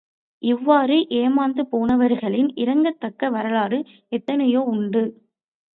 [0.43, 3.79] இவ்வாறு ஏமாந்து போனவர்களின் இரங்கத்தக்க வரலாறு
[4.11, 5.03] எத்தனையோ உண்டு.